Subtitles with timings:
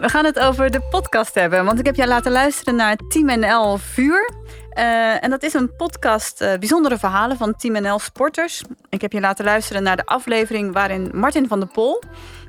[0.00, 1.64] We gaan het over de podcast hebben.
[1.64, 4.30] Want ik heb jou laten luisteren naar Team NL Vuur.
[4.74, 8.62] Uh, en dat is een podcast, uh, bijzondere verhalen van Team NL Sporters.
[8.88, 12.02] Ik heb je laten luisteren naar de aflevering waarin Martin van der Pol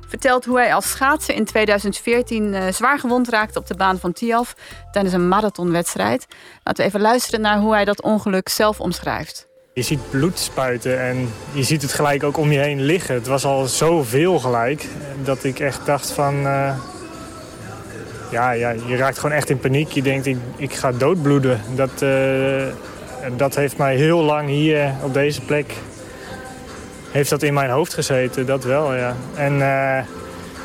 [0.08, 4.12] vertelt hoe hij als schaatser in 2014 uh, zwaar gewond raakte op de baan van
[4.12, 4.54] Tialf
[4.90, 6.26] tijdens een marathonwedstrijd.
[6.62, 9.48] Laten we even luisteren naar hoe hij dat ongeluk zelf omschrijft.
[9.74, 13.14] Je ziet bloed spuiten en je ziet het gelijk ook om je heen liggen.
[13.14, 14.86] Het was al zoveel gelijk
[15.22, 16.46] dat ik echt dacht van...
[18.32, 19.90] Ja, ja, je raakt gewoon echt in paniek.
[19.90, 21.60] Je denkt, ik, ik ga doodbloeden.
[21.74, 22.66] Dat, uh,
[23.36, 25.74] dat heeft mij heel lang hier op deze plek...
[27.10, 29.16] heeft dat in mijn hoofd gezeten, dat wel, ja.
[29.34, 29.98] En uh,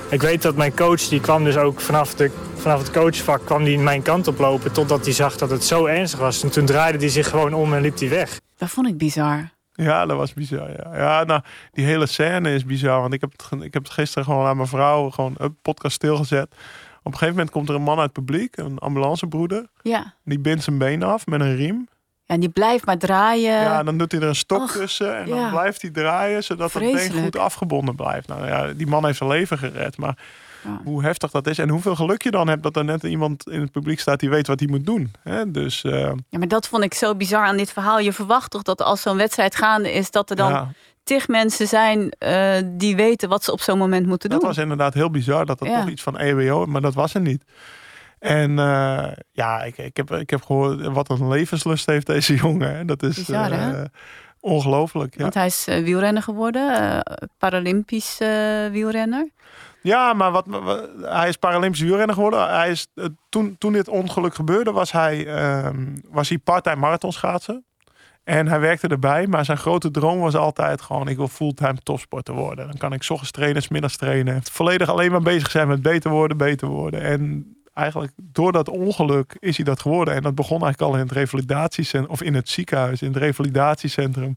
[0.10, 3.46] ik weet dat mijn coach, die kwam dus ook vanaf, de, vanaf het coachvak...
[3.46, 6.44] kwam die mijn kant op lopen totdat hij zag dat het zo ernstig was.
[6.44, 8.40] En toen draaide hij zich gewoon om en liep hij weg.
[8.58, 9.50] Dat vond ik bizar.
[9.72, 10.70] Ja, dat was bizar.
[10.70, 13.02] Ja, ja nou, die hele scène is bizar.
[13.02, 15.96] Want ik heb het, ik heb het gisteren gewoon aan mijn vrouw gewoon een podcast
[15.96, 16.48] stilgezet.
[17.08, 19.68] Op een gegeven moment komt er een man uit het publiek, een ambulancebroeder.
[19.82, 20.14] Ja.
[20.24, 21.88] Die bindt zijn been af met een riem.
[22.24, 23.52] Ja, en die blijft maar draaien.
[23.62, 25.36] Ja, dan doet hij er een stok Och, tussen en ja.
[25.36, 27.04] dan blijft hij draaien, zodat Vreselijk.
[27.04, 28.28] het been goed afgebonden blijft.
[28.28, 30.18] Nou ja, die man heeft zijn leven gered, maar
[30.64, 30.82] ja.
[30.84, 33.62] hoe heftig dat is en hoeveel geluk je dan hebt dat er net iemand in
[33.62, 35.12] het publiek staat die weet wat hij moet doen.
[35.24, 35.52] Hè?
[35.52, 36.12] Dus, uh...
[36.30, 38.00] Ja, maar dat vond ik zo bizar aan dit verhaal.
[38.00, 40.72] Je verwacht toch dat als zo'n wedstrijd gaande is, dat er dan ja.
[41.08, 44.40] Tig mensen zijn uh, die weten wat ze op zo'n moment moeten doen.
[44.40, 45.80] Dat was inderdaad heel bizar dat dat ja.
[45.80, 47.44] toch iets van EWO, maar dat was er niet.
[48.20, 52.76] En uh, ja, ik, ik, heb, ik heb gehoord wat een levenslust heeft deze jongen.
[52.76, 52.86] Hè?
[52.86, 53.82] Dat is bizar, uh,
[54.40, 55.16] ongelooflijk.
[55.16, 55.22] Ja.
[55.22, 57.04] Want hij is uh, wielrenner geworden,
[57.38, 58.18] Paralympisch
[58.72, 59.30] wielrenner.
[59.82, 62.50] Ja, maar wat, wat, hij is Paralympisch wielrenner geworden.
[62.50, 62.88] Hij is,
[63.30, 65.28] toen, toen dit ongeluk gebeurde, was hij,
[66.10, 67.67] was hij part-time marathonschaatsen.
[68.28, 72.34] En hij werkte erbij, maar zijn grote droom was altijd gewoon: ik wil fulltime topsporter
[72.34, 72.68] worden.
[72.68, 74.42] Dan kan ik ochtends trainen, middags trainen.
[74.52, 77.02] Volledig alleen maar bezig zijn met beter worden, beter worden.
[77.02, 80.14] En eigenlijk door dat ongeluk is hij dat geworden.
[80.14, 84.36] En dat begon eigenlijk al in het revalidatiecentrum, of in het ziekenhuis, in het revalidatiecentrum.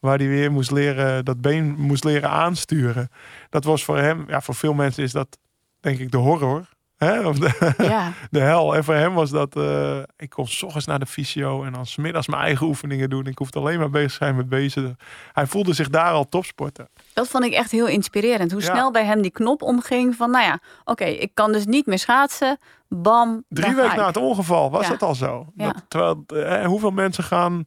[0.00, 3.08] Waar hij weer moest leren, dat been moest leren aansturen.
[3.50, 5.38] Dat was voor hem, ja, voor veel mensen is dat
[5.80, 6.68] denk ik de horror.
[6.98, 7.26] Hè?
[7.26, 8.12] Of de, ja.
[8.30, 8.74] de hel.
[8.76, 11.86] En voor hem was dat, uh, ik kon s ochtends naar de fysio en dan
[11.86, 13.26] smiddags mijn eigen oefeningen doen.
[13.26, 14.98] Ik hoefde alleen maar bezig zijn met bezen.
[15.32, 16.88] Hij voelde zich daar al topsporter.
[17.12, 18.52] Dat vond ik echt heel inspirerend.
[18.52, 18.72] Hoe ja.
[18.72, 21.86] snel bij hem die knop omging van, nou ja, oké, okay, ik kan dus niet
[21.86, 22.58] meer schaatsen.
[22.88, 23.44] Bam.
[23.48, 24.92] Drie weken na het ongeval was ja.
[24.92, 25.46] het al zo.
[25.54, 27.62] Dat, terwijl, eh, hoeveel mensen gaan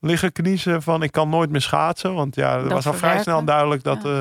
[0.00, 2.14] liggen kniezen van, ik kan nooit meer schaatsen.
[2.14, 4.04] Want ja, er dat was al vrij snel duidelijk dat...
[4.04, 4.20] Uh,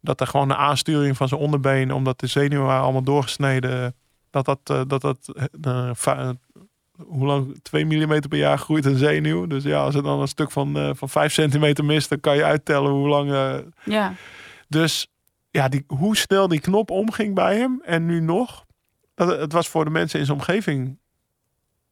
[0.00, 3.94] dat er gewoon een aansturing van zijn onderbeen, omdat de zenuwen waren allemaal doorgesneden,
[4.30, 5.34] dat dat, uh, dat, dat
[6.06, 6.30] uh,
[7.06, 7.58] hoe lang?
[7.62, 9.46] 2 mm per jaar groeit een zenuw.
[9.46, 12.36] Dus ja, als er dan een stuk van, uh, van 5 centimeter mist, dan kan
[12.36, 13.30] je uittellen hoe lang.
[13.84, 14.14] ja.
[14.68, 15.08] Dus
[15.50, 18.66] ja, die, hoe snel die knop omging bij hem en nu nog.
[19.14, 20.98] Dat, het was voor de mensen in zijn omgeving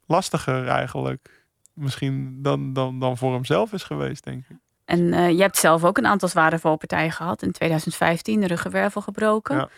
[0.07, 1.47] lastiger eigenlijk.
[1.73, 4.57] Misschien dan, dan, dan voor hemzelf is geweest, denk ik.
[4.87, 7.43] En uh, je hebt zelf ook een aantal zware valpartijen gehad.
[7.43, 9.57] In 2015 de ruggenwervel gebroken.
[9.57, 9.69] Ja.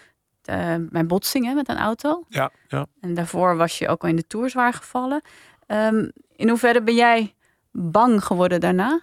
[0.78, 2.24] Uh, bij botsingen met een auto.
[2.28, 2.86] Ja, ja.
[3.00, 5.22] En daarvoor was je ook al in de Tour zwaar gevallen.
[5.66, 7.34] Um, in hoeverre ben jij
[7.72, 9.00] bang geworden daarna?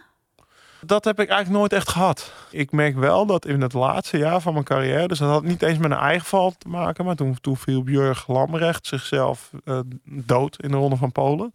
[0.81, 2.33] Dat heb ik eigenlijk nooit echt gehad.
[2.49, 5.07] Ik merk wel dat in het laatste jaar van mijn carrière...
[5.07, 7.05] dus dat had niet eens met een eigen val te maken...
[7.05, 11.53] maar toen, toen viel Björg Lamrecht zichzelf uh, dood in de Ronde van Polen.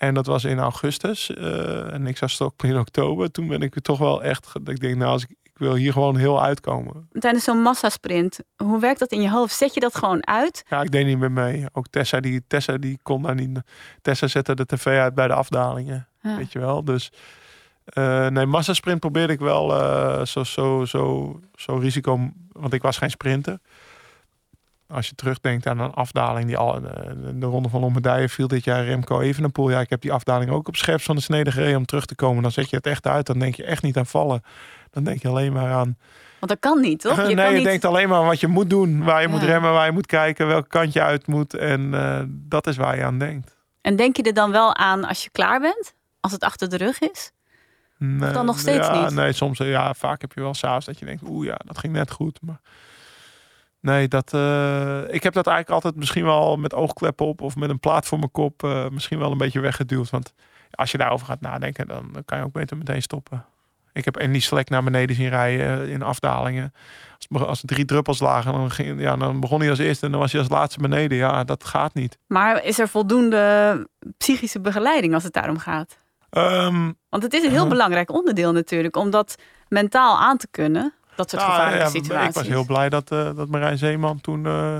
[0.00, 1.30] En dat was in augustus.
[1.30, 3.30] Uh, en ik zag Stockholm in oktober.
[3.30, 4.52] Toen ben ik toch wel echt...
[4.64, 7.08] Ik denk, nou, als ik, ik wil hier gewoon heel uitkomen.
[7.12, 9.54] Tijdens zo'n massasprint, hoe werkt dat in je hoofd?
[9.54, 10.64] Zet je dat gewoon uit?
[10.68, 11.66] Ja, ik deed niet meer mee.
[11.72, 13.60] Ook Tessa, die, Tessa, die kon daar niet...
[14.02, 16.08] Tessa zette de tv uit bij de afdalingen.
[16.22, 16.36] Ja.
[16.36, 17.12] Weet je wel, dus...
[17.94, 22.30] Uh, nee, massasprint probeerde ik wel uh, zo, zo, zo, zo risico...
[22.52, 23.58] Want ik was geen sprinter
[24.90, 28.64] als je terugdenkt aan een afdaling die al de, de ronde van Lombardije viel dit
[28.64, 29.70] jaar Remco Evenepoel.
[29.70, 32.14] Ja, ik heb die afdaling ook op scherps van de snede gereden om terug te
[32.14, 32.42] komen.
[32.42, 33.26] Dan zet je het echt uit.
[33.26, 34.42] Dan denk je echt niet aan vallen.
[34.90, 35.96] Dan denk je alleen maar aan.
[36.38, 37.16] Want dat kan niet, toch?
[37.28, 37.64] Je nee, je niet...
[37.64, 39.04] denkt alleen maar wat je moet doen.
[39.04, 39.34] Waar je ja.
[39.34, 41.54] moet remmen, waar je moet kijken, welke kant je uit moet.
[41.54, 43.56] En uh, dat is waar je aan denkt.
[43.80, 45.94] En denk je er dan wel aan als je klaar bent?
[46.20, 47.30] Als het achter de rug is?
[47.98, 49.14] Nee, of dan nog steeds ja, niet?
[49.14, 51.92] Nee, soms ja, vaak heb je wel s'avonds dat je denkt, oeh ja, dat ging
[51.92, 52.38] net goed.
[52.42, 52.60] Maar
[53.80, 57.70] Nee, dat, uh, ik heb dat eigenlijk altijd misschien wel met oogkleppen op of met
[57.70, 60.10] een plaat voor mijn kop uh, misschien wel een beetje weggeduwd.
[60.10, 60.32] Want
[60.70, 63.44] als je daarover gaat nadenken, dan kan je ook beter meteen stoppen.
[63.92, 66.74] Ik heb Andy Slek naar beneden zien rijden in afdalingen.
[67.28, 70.12] Als, als er drie druppels lagen, dan, ging, ja, dan begon hij als eerste en
[70.12, 71.18] dan was hij als laatste beneden.
[71.18, 72.18] Ja, dat gaat niet.
[72.26, 75.96] Maar is er voldoende psychische begeleiding als het daarom gaat?
[76.30, 79.34] Um, Want het is een heel uh, belangrijk onderdeel natuurlijk, om dat
[79.68, 82.28] mentaal aan te kunnen dat soort gevaarlijke ja, situaties.
[82.28, 84.78] Ik was heel blij dat, uh, dat Marijn Zeeman toen uh,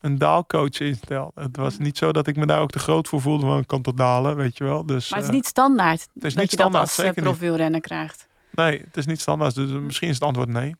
[0.00, 1.32] een daalcoach instel.
[1.34, 3.66] Het was niet zo dat ik me daar ook te groot voor voelde, want ik
[3.66, 4.86] kan tot dalen, weet je wel.
[4.86, 7.16] Dus, Maar het is eh, niet standaard het is dat niet je standaard, dat als
[7.16, 8.26] eh, profielrenner krijgt.
[8.50, 9.54] Nee, het is niet standaard.
[9.54, 10.76] Dus misschien is het antwoord nee.